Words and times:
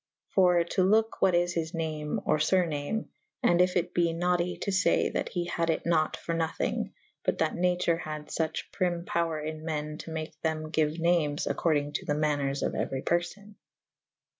For 0.29 0.63
to 0.63 0.83
loke 0.83 1.21
what 1.21 1.35
is 1.35 1.53
his 1.53 1.75
name 1.75 2.21
or 2.25 2.37
furname 2.39 3.05
/ 3.23 3.43
and 3.43 3.61
if 3.61 3.75
it 3.77 3.93
be 3.93 4.13
noughty 4.15 4.57
to 4.61 4.71
faye 4.71 5.09
that 5.11 5.29
he 5.29 5.45
had 5.45 5.69
it 5.69 5.85
nat 5.85 6.17
for 6.17 6.33
nothvng• 6.33 6.85
but 7.23 7.37
that 7.37 7.53
nature 7.53 7.97
had 7.97 8.29
fuch 8.29 8.63
prym 8.73 9.05
power 9.05 9.39
in 9.39 9.63
men 9.63 9.99
to 9.99 10.09
make 10.11 10.41
them 10.41 10.71
gyue 10.71 10.97
names 10.99 11.45
accordynge 11.45 11.93
to 11.99 12.07
the 12.07 12.15
maners 12.15 12.63
of 12.63 12.73
euery 12.73 13.03
perlbn. 13.03 13.53